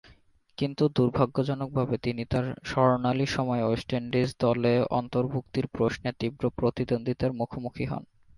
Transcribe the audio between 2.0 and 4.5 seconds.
তিনি তার স্বর্ণালী সময়ে ওয়েস্ট ইন্ডিজ